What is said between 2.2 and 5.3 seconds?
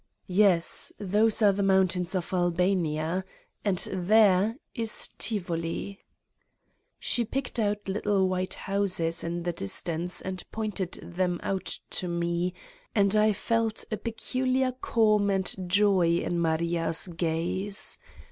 Albania. And there is